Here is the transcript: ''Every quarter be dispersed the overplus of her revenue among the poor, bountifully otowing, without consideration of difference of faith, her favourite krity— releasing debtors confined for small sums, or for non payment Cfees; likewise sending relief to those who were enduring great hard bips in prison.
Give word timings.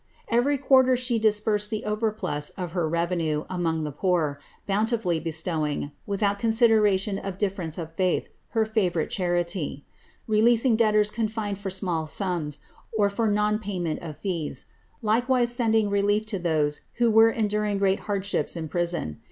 ''Every 0.29 0.57
quarter 0.57 0.97
be 1.09 1.19
dispersed 1.19 1.69
the 1.69 1.83
overplus 1.85 2.49
of 2.57 2.71
her 2.71 2.89
revenue 2.89 3.45
among 3.51 3.83
the 3.83 3.91
poor, 3.91 4.39
bountifully 4.65 5.21
otowing, 5.21 5.91
without 6.07 6.39
consideration 6.39 7.19
of 7.19 7.37
difference 7.37 7.77
of 7.77 7.93
faith, 7.93 8.27
her 8.49 8.65
favourite 8.65 9.09
krity— 9.09 9.83
releasing 10.27 10.75
debtors 10.75 11.11
confined 11.11 11.59
for 11.59 11.69
small 11.69 12.07
sums, 12.07 12.61
or 12.97 13.11
for 13.11 13.27
non 13.27 13.59
payment 13.59 14.01
Cfees; 14.01 14.65
likewise 15.03 15.53
sending 15.53 15.87
relief 15.87 16.25
to 16.25 16.39
those 16.39 16.81
who 16.95 17.11
were 17.11 17.29
enduring 17.29 17.77
great 17.77 17.99
hard 17.99 18.23
bips 18.23 18.57
in 18.57 18.69
prison. 18.69 19.19